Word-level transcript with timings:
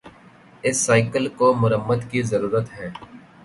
اس 0.63 0.77
cycle 0.85 1.27
کو 1.37 1.53
مرمت 1.53 2.09
کی 2.11 2.21
ضرورت 2.23 2.67
ہے 2.73 2.89